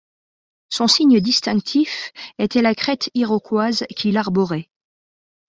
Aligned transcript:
Son 0.69 0.87
signe 0.87 1.19
distinctif 1.21 2.11
était 2.39 2.63
la 2.63 2.73
crête 2.73 3.11
iroquoise 3.13 3.85
qu'il 3.95 4.17
arborait. 4.17 4.67